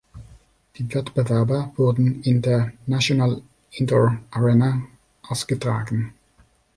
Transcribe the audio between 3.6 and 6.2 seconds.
Indoor Arena ausgetragen.